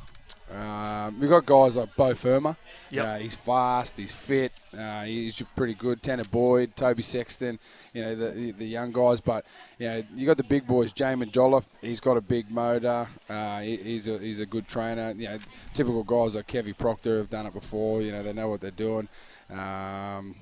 Um, 0.50 1.18
we've 1.18 1.28
got 1.28 1.44
guys 1.44 1.76
like 1.76 1.94
Beau 1.96 2.14
Fermor. 2.14 2.56
Yeah, 2.90 3.14
Uh, 3.14 3.18
he's 3.18 3.34
fast, 3.34 3.96
he's 3.96 4.12
fit, 4.12 4.52
uh, 4.78 5.02
he's 5.02 5.42
pretty 5.56 5.74
good. 5.74 6.02
Tanner 6.02 6.24
Boyd, 6.24 6.76
Toby 6.76 7.02
Sexton, 7.02 7.58
you 7.92 8.02
know, 8.02 8.14
the, 8.14 8.30
the, 8.30 8.50
the 8.52 8.66
young 8.66 8.92
guys. 8.92 9.20
But, 9.20 9.44
you 9.78 9.88
know, 9.88 10.04
you 10.14 10.24
got 10.24 10.36
the 10.36 10.44
big 10.44 10.66
boys, 10.66 10.92
Jaimin 10.92 11.32
Jolliffe, 11.32 11.68
he's 11.80 12.00
got 12.00 12.16
a 12.16 12.20
big 12.20 12.48
motor. 12.50 13.08
Uh, 13.28 13.60
he, 13.60 13.76
he's, 13.76 14.06
a, 14.06 14.18
he's 14.18 14.38
a 14.38 14.46
good 14.46 14.68
trainer. 14.68 15.12
You 15.16 15.28
know, 15.30 15.38
typical 15.74 16.04
guys 16.04 16.36
like 16.36 16.46
Kevy 16.46 16.76
Proctor 16.76 17.18
have 17.18 17.30
done 17.30 17.46
it 17.46 17.52
before. 17.52 18.00
You 18.02 18.12
know, 18.12 18.22
they 18.22 18.32
know 18.32 18.48
what 18.48 18.60
they're 18.60 18.70
doing. 18.70 19.08
Um, 19.50 20.36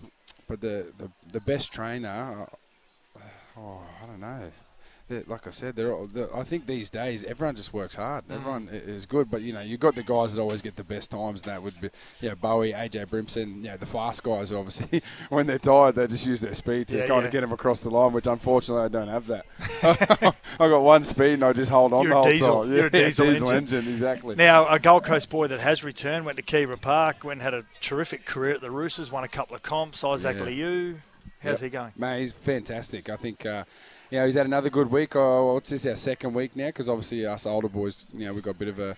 but 0.47 0.61
the, 0.61 0.93
the, 0.99 1.11
the 1.33 1.41
best 1.41 1.73
trainer, 1.73 2.47
uh, 3.17 3.21
oh, 3.59 3.81
I 4.03 4.07
don't 4.07 4.21
know 4.21 4.53
like 5.11 5.47
I 5.47 5.51
said, 5.51 5.77
they're 5.77 5.93
all, 5.93 6.07
they're, 6.07 6.35
I 6.35 6.45
think 6.45 6.67
these 6.67 6.89
days 6.89 7.25
everyone 7.25 7.57
just 7.57 7.75
works 7.75 7.95
hard. 7.95 8.27
Mm. 8.27 8.35
Everyone 8.37 8.69
is 8.73 9.05
good, 9.05 9.31
but 9.31 9.43
you 9.43 9.53
know 9.53 9.61
you've 9.61 9.81
got 9.81 9.95
the 9.95 10.03
guys 10.03 10.33
that 10.33 10.41
always 10.41 10.63
get 10.63 10.77
the 10.77 10.85
best 10.85 11.11
times. 11.11 11.43
And 11.43 11.53
that 11.53 11.63
would 11.63 11.79
be 11.81 11.91
yeah 12.21 12.35
Bowie, 12.35 12.73
AJ 12.73 13.07
Brimson, 13.09 13.63
yeah 13.63 13.77
the 13.77 13.85
fast 13.87 14.23
guys. 14.23 14.51
Obviously, 14.51 15.03
when 15.29 15.47
they're 15.47 15.59
tired, 15.59 15.97
they 15.97 16.07
just 16.07 16.27
use 16.27 16.41
their 16.41 16.55
speed 16.55 16.89
to 16.89 16.97
Yeah, 16.99 17.07
kind 17.07 17.21
yeah. 17.21 17.27
of 17.27 17.33
get 17.33 17.41
them 17.43 17.53
across 17.53 17.81
the 17.83 17.91
line. 17.91 18.13
Which 18.13 18.27
unfortunately 18.27 18.85
I 18.85 18.89
don't 18.89 19.09
have 19.09 19.27
that. 19.27 19.45
I've 20.59 20.71
got 20.71 20.83
one 20.83 21.05
speed 21.05 21.35
and 21.35 21.45
I 21.45 21.53
just 21.53 21.71
hold 21.71 21.93
on 21.93 22.05
You're 22.05 22.13
the 22.13 22.19
a 22.19 22.23
whole 22.23 22.33
diesel. 22.33 22.63
time. 22.63 22.73
You're 22.73 22.87
a 22.87 22.91
Yeah, 22.99 23.07
diesel 23.07 23.29
engine. 23.29 23.57
engine. 23.57 23.89
exactly. 23.93 24.37
Now, 24.37 24.67
a 24.69 24.79
Gold 24.79 25.05
Coast 25.05 25.29
boy 25.29 25.49
that 25.49 25.61
has 25.61 25.85
returned 25.85 26.25
went 26.25 26.37
to 26.39 26.43
Keebra 26.43 26.81
Park, 26.81 27.25
went 27.25 27.41
and 27.41 27.43
had 27.43 27.55
a 27.55 27.65
terrific 27.81 28.25
career 28.25 28.55
at 28.55 28.61
the 28.61 28.71
Roosters, 28.71 29.11
won 29.13 29.25
a 29.25 29.29
couple 29.29 29.55
of 29.57 29.63
comps. 29.63 30.03
Isaac 30.03 30.39
Yeah. 30.39 30.45
Liu, 30.45 31.01
how's 31.43 31.53
Yep. 31.55 31.61
he 31.61 31.69
going? 31.71 31.93
Mate, 31.99 32.21
he's 32.21 32.33
fantastic. 32.33 33.11
I 33.11 33.17
think, 33.17 33.45
uh, 33.45 33.65
you 34.15 34.21
know, 34.21 34.27
he's 34.27 34.37
had 34.37 34.47
another 34.47 34.71
good 34.71 34.93
week. 34.93 35.17
Oh, 35.17 35.55
what's 35.55 35.71
this, 35.71 35.85
our 35.87 35.97
second 35.97 36.35
week 36.35 36.55
now? 36.55 36.69
Because 36.69 36.89
obviously 36.89 37.27
us 37.27 37.47
older 37.47 37.69
boys, 37.69 38.07
you 38.15 38.27
know, 38.27 38.33
we've 38.33 38.45
got 38.45 38.53
a 38.53 38.59
bit 38.59 38.69
of 38.69 38.79
a, 38.79 38.97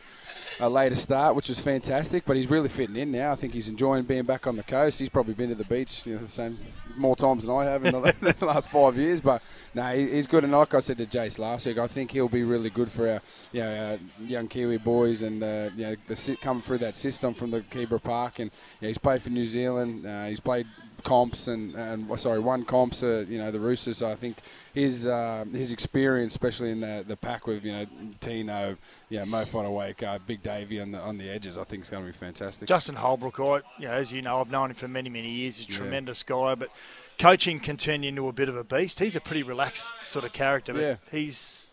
a 0.60 0.68
later 0.68 0.94
start, 0.94 1.34
which 1.34 1.48
is 1.48 1.58
fantastic. 1.58 2.26
But 2.26 2.36
he's 2.36 2.50
really 2.50 2.68
fitting 2.68 2.96
in 2.96 3.12
now. 3.12 3.32
I 3.32 3.34
think 3.34 3.54
he's 3.54 3.70
enjoying 3.70 4.04
being 4.04 4.24
back 4.24 4.46
on 4.46 4.56
the 4.56 4.62
coast. 4.62 4.98
He's 4.98 5.08
probably 5.08 5.32
been 5.32 5.48
to 5.48 5.54
the 5.54 5.64
beach, 5.64 6.04
you 6.04 6.16
know, 6.16 6.20
the 6.20 6.28
same 6.28 6.58
more 6.98 7.16
times 7.16 7.46
than 7.46 7.56
I 7.56 7.64
have 7.64 7.86
in 7.86 7.92
the, 7.92 8.36
last 8.42 8.68
five 8.68 8.98
years. 8.98 9.22
But 9.22 9.40
no, 9.74 9.84
he, 9.96 10.06
he's 10.10 10.26
good. 10.26 10.44
And 10.44 10.52
like 10.52 10.74
I 10.74 10.80
said 10.80 10.98
to 10.98 11.06
Jace 11.06 11.38
last 11.38 11.64
week, 11.64 11.78
I 11.78 11.86
think 11.86 12.10
he'll 12.10 12.28
be 12.28 12.44
really 12.44 12.68
good 12.68 12.92
for 12.92 13.08
our, 13.08 13.22
you 13.52 13.60
know, 13.60 13.92
our 13.92 14.26
young 14.26 14.48
Kiwi 14.48 14.76
boys 14.76 15.22
and 15.22 15.42
uh, 15.42 15.70
you 15.74 15.86
know, 15.86 15.96
the 16.08 16.38
coming 16.42 16.62
through 16.62 16.78
that 16.78 16.94
system 16.94 17.32
from 17.32 17.50
the 17.50 17.62
Keebra 17.62 18.02
Park. 18.02 18.38
And 18.40 18.50
yeah, 18.82 18.88
he's 18.88 18.98
played 18.98 19.22
for 19.22 19.30
New 19.30 19.46
Zealand. 19.46 20.04
Uh, 20.04 20.26
he's 20.26 20.40
played 20.40 20.66
comps 21.02 21.48
and, 21.48 21.74
and 21.74 22.20
sorry, 22.20 22.38
one 22.38 22.64
comps. 22.64 23.02
Uh, 23.02 23.24
you 23.28 23.38
know, 23.38 23.50
the 23.50 23.60
Roosters. 23.60 24.02
I 24.02 24.14
think 24.14 24.36
his 24.74 25.06
uh, 25.06 25.44
his 25.52 25.72
experience, 25.72 26.32
especially 26.32 26.70
in 26.70 26.80
the 26.80 27.04
the 27.06 27.16
pack 27.16 27.46
with 27.46 27.64
you 27.64 27.72
know 27.72 27.86
Tino, 28.20 28.76
yeah, 29.08 29.24
Mo 29.24 29.44
Fotuaika, 29.44 30.16
uh, 30.16 30.18
Big 30.26 30.42
Davey 30.42 30.80
on 30.80 30.92
the 30.92 30.98
on 31.00 31.18
the 31.18 31.28
edges, 31.28 31.58
I 31.58 31.64
think 31.64 31.82
is 31.84 31.90
going 31.90 32.02
to 32.04 32.06
be 32.06 32.12
fantastic. 32.16 32.68
Justin 32.68 32.94
Holbrook, 32.96 33.38
I, 33.40 33.60
you 33.78 33.88
know, 33.88 33.94
as 33.94 34.10
you 34.12 34.22
know, 34.22 34.40
I've 34.40 34.50
known 34.50 34.70
him 34.70 34.76
for 34.76 34.88
many, 34.88 35.10
many 35.10 35.30
years. 35.30 35.56
He's 35.58 35.68
a 35.68 35.70
Yeah. 35.72 35.78
tremendous 35.78 36.22
guy, 36.22 36.54
but 36.54 36.70
coaching 37.18 37.60
can 37.60 37.76
turn 37.76 38.02
you 38.02 38.10
into 38.10 38.28
a 38.28 38.32
bit 38.32 38.48
of 38.48 38.56
a 38.56 38.64
beast. 38.64 38.98
He's 38.98 39.16
a 39.16 39.20
pretty 39.20 39.42
relaxed 39.42 39.88
sort 40.04 40.24
of 40.24 40.32
character, 40.32 40.72
but 40.72 40.82
Yeah. 40.82 40.96
he's 41.10 41.66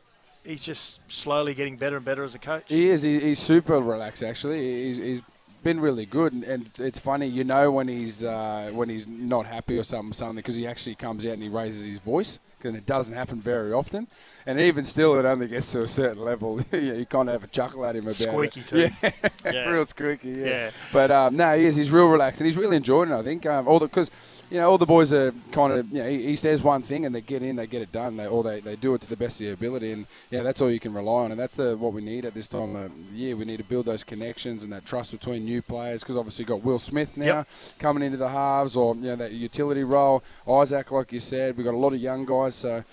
he's 0.45 0.61
just 0.61 0.99
slowly 1.07 1.53
getting 1.53 1.77
better 1.77 1.95
and 1.95 2.03
better 2.05 2.23
as 2.23 2.35
a 2.35 2.39
coach. 2.39 2.63
He 2.67 2.89
is. 2.89 3.01
He, 3.03 3.19
he's 3.19 3.39
super 3.39 3.79
relaxed. 3.79 4.23
Actually, 4.23 4.85
he's, 4.87 4.97
he's 4.97 5.21
been 5.63 5.79
really 5.79 6.05
good, 6.05 6.33
and, 6.33 6.43
and 6.43 6.71
it's 6.79 6.99
funny. 6.99 7.27
You 7.27 7.43
know 7.43 7.71
when 7.71 7.87
he's 7.87 8.23
uh, 8.23 8.69
when 8.73 8.89
he's 8.89 9.07
not 9.07 9.45
happy 9.45 9.77
or 9.77 9.83
something, 9.83 10.13
something 10.13 10.35
because 10.35 10.55
he 10.55 10.67
actually 10.67 10.95
comes 10.95 11.25
out 11.25 11.33
and 11.33 11.43
he 11.43 11.49
raises 11.49 11.85
his 11.85 11.99
voice, 11.99 12.39
and 12.63 12.75
it 12.75 12.85
doesn't 12.85 13.15
happen 13.15 13.39
very 13.39 13.71
often. 13.73 14.07
And 14.45 14.59
even 14.59 14.85
still, 14.85 15.17
it 15.17 15.25
only 15.25 15.47
gets 15.47 15.71
to 15.71 15.83
a 15.83 15.87
certain 15.87 16.23
level. 16.23 16.61
you, 16.71 17.05
kind 17.05 17.29
of 17.29 17.33
have 17.33 17.43
a 17.43 17.47
chuckle 17.47 17.85
at 17.85 17.95
him 17.95 18.03
about 18.03 18.15
Squeaky 18.15 18.61
it. 18.61 18.67
too. 18.67 18.89
Yeah, 19.01 19.11
Yeah. 19.45 19.65
real 19.69 19.85
squeaky. 19.85 20.29
Yeah. 20.29 20.45
Yeah. 20.45 20.71
But 20.91 21.11
um, 21.11 21.37
no, 21.37 21.57
he 21.57 21.65
is. 21.65 21.75
He's 21.75 21.91
real 21.91 22.09
relaxed, 22.09 22.41
and 22.41 22.45
he's 22.47 22.57
really 22.57 22.77
enjoying 22.77 23.11
it. 23.11 23.15
I 23.15 23.23
think. 23.23 23.45
Um, 23.45 23.67
all 23.67 23.79
because. 23.79 24.11
You 24.53 24.59
know, 24.59 24.69
all 24.69 24.77
the 24.77 24.85
boys 24.85 25.11
are 25.11 25.33
kind 25.51 25.73
of, 25.73 25.89
you 25.89 25.97
know, 26.03 26.07
he, 26.07 26.27
he 26.27 26.35
says 26.35 26.61
one 26.61 26.83
thing 26.83 27.07
and 27.07 27.15
they 27.15 27.21
get 27.21 27.41
in, 27.41 27.55
they 27.55 27.65
get 27.65 27.81
it 27.81 27.91
done, 27.91 28.17
they, 28.17 28.27
or 28.27 28.43
they, 28.43 28.59
they 28.59 28.75
do 28.75 28.93
it 28.93 29.01
to 29.01 29.09
the 29.09 29.17
best 29.17 29.41
of 29.41 29.45
their 29.45 29.55
ability. 29.55 29.93
And, 29.93 30.05
yeah, 30.29 30.43
that's 30.43 30.61
all 30.61 30.69
you 30.69 30.79
can 30.79 30.93
rely 30.93 31.23
on. 31.23 31.31
And 31.31 31.39
that's 31.39 31.55
the 31.55 31.75
what 31.75 31.91
we 31.91 32.03
need 32.03 32.23
at 32.23 32.35
this 32.35 32.47
time 32.47 32.75
of 32.75 32.91
year. 33.11 33.35
We 33.35 33.45
need 33.45 33.57
to 33.57 33.63
build 33.63 33.87
those 33.87 34.03
connections 34.03 34.63
and 34.63 34.71
that 34.71 34.85
trust 34.85 35.11
between 35.11 35.43
new 35.43 35.63
players 35.63 36.01
because 36.01 36.17
obviously 36.17 36.43
you've 36.43 36.49
got 36.49 36.63
Will 36.63 36.77
Smith 36.77 37.17
now 37.17 37.25
Yep. 37.25 37.47
coming 37.79 38.03
into 38.03 38.17
the 38.17 38.29
halves 38.29 38.77
or, 38.77 38.93
you 38.93 39.01
know, 39.01 39.15
that 39.15 39.31
utility 39.31 39.83
role. 39.83 40.23
Isaac, 40.47 40.91
like 40.91 41.11
you 41.11 41.19
said, 41.19 41.57
we've 41.57 41.65
got 41.65 41.73
a 41.73 41.77
lot 41.77 41.93
of 41.93 41.99
young 41.99 42.23
guys. 42.23 42.53
So, 42.53 42.83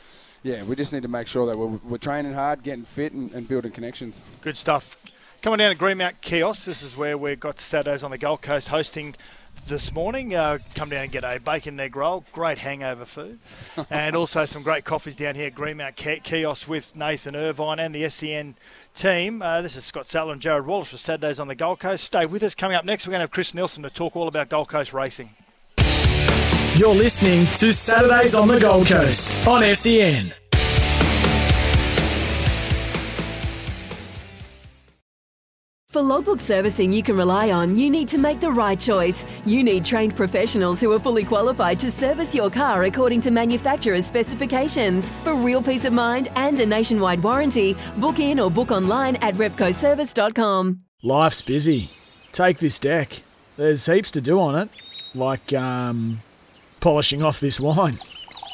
yeah, 0.43 0.63
we 0.63 0.75
just 0.77 0.95
need 0.95 1.03
to 1.03 1.09
make 1.09 1.27
sure 1.27 1.45
that 1.45 1.59
we're, 1.59 1.79
we're 1.85 1.99
training 1.99 2.33
hard, 2.33 2.63
getting 2.63 2.85
fit, 2.85 3.13
and, 3.13 3.31
and 3.33 3.47
building 3.47 3.71
connections. 3.71 4.23
Good 4.41 4.57
stuff. 4.57 4.97
Coming 5.43 5.59
down 5.59 5.73
to 5.73 5.77
Greenmount 5.77 6.23
Kiosk, 6.23 6.65
this 6.65 6.83
is 6.83 6.97
where 6.97 7.19
we've 7.19 7.41
got 7.41 7.61
Saturdays 7.61 8.03
on 8.03 8.11
the 8.11 8.19
Gold 8.19 8.41
Coast 8.41 8.69
hosting 8.69 9.15
this 9.69 9.93
morning. 9.93 10.35
Uh, 10.35 10.59
come 10.75 10.89
down 10.91 11.05
and 11.05 11.13
get 11.13 11.25
a 11.25 11.39
bacon 11.39 11.79
egg 11.81 11.97
roll, 11.97 12.25
great 12.33 12.59
hangover 12.59 13.05
food, 13.05 13.39
and 13.91 14.17
also 14.17 14.45
some 14.45 14.63
great 14.63 14.85
coffees 14.85 15.15
down 15.15 15.35
here 15.35 15.47
at 15.47 15.55
Greenmount 15.55 15.97
Ki- 15.97 16.21
Kiosk 16.21 16.69
with 16.69 16.95
Nathan 16.97 17.37
Irvine 17.37 17.79
and 17.79 17.95
the 17.95 18.09
SEN 18.09 18.57
team. 18.95 19.43
Uh, 19.43 19.63
this 19.63 19.77
is 19.77 19.85
Scott 19.85 20.09
Sattler 20.09 20.33
and 20.33 20.43
Jared 20.43 20.67
Wallace 20.67 20.89
for 20.89 20.97
Saturdays 20.97 21.39
on 21.39 21.49
the 21.49 21.55
Gold 21.55 21.81
Coast. 21.81 22.05
Stay 22.05 22.27
with 22.27 22.43
us. 22.43 22.55
Coming 22.55 22.77
up 22.77 22.85
next, 22.85 23.07
we're 23.07 23.13
going 23.13 23.21
to 23.21 23.25
have 23.25 23.31
Chris 23.31 23.55
Nelson 23.55 23.83
to 23.83 23.91
talk 23.91 24.17
all 24.17 24.29
about 24.29 24.49
Gold 24.49 24.69
Coast 24.69 24.93
racing. 24.93 25.31
You're 26.77 26.95
listening 26.95 27.47
to 27.57 27.73
Saturdays 27.73 28.35
on 28.35 28.49
the 28.49 28.59
Gold 28.59 28.87
Coast 28.87 29.47
on 29.47 29.63
SEN. 29.75 30.33
For 35.91 36.01
logbook 36.01 36.39
servicing 36.39 36.93
you 36.93 37.03
can 37.03 37.17
rely 37.17 37.51
on, 37.51 37.75
you 37.75 37.91
need 37.91 38.07
to 38.11 38.17
make 38.19 38.39
the 38.39 38.53
right 38.53 38.79
choice. 38.79 39.25
You 39.45 39.65
need 39.65 39.85
trained 39.85 40.15
professionals 40.15 40.81
who 40.81 40.93
are 40.93 41.01
fully 41.01 41.25
qualified 41.25 41.81
to 41.81 41.91
service 41.91 42.33
your 42.33 42.49
car 42.49 42.85
according 42.85 43.23
to 43.23 43.33
manufacturer's 43.33 44.07
specifications. 44.07 45.11
For 45.25 45.35
real 45.35 45.61
peace 45.61 45.85
of 45.85 45.93
mind 45.93 46.29
and 46.37 46.61
a 46.61 46.65
nationwide 46.65 47.21
warranty, 47.25 47.77
book 47.97 48.21
in 48.21 48.39
or 48.39 48.53
book 48.53 48.71
online 48.71 49.17
at 49.17 49.35
repcoservice.com. 49.35 50.79
Life's 51.03 51.43
busy. 51.43 51.91
Take 52.31 52.59
this 52.59 52.79
deck. 52.79 53.25
There's 53.57 53.87
heaps 53.87 54.13
to 54.13 54.21
do 54.21 54.39
on 54.39 54.55
it, 54.55 54.71
like 55.13 55.53
um, 55.53 56.23
polishing 56.79 57.21
off 57.21 57.41
this 57.41 57.59
wine. 57.59 57.99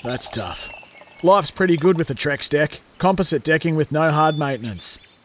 That's 0.04 0.30
tough. 0.30 0.70
Life's 1.22 1.50
pretty 1.50 1.76
good 1.76 1.98
with 1.98 2.08
a 2.08 2.14
Trex 2.14 2.48
deck. 2.48 2.80
Composite 2.96 3.44
decking 3.44 3.76
with 3.76 3.92
no 3.92 4.10
hard 4.10 4.38
maintenance. 4.38 4.98